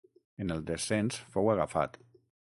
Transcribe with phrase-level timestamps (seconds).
[0.45, 2.01] En el descens fou agafat.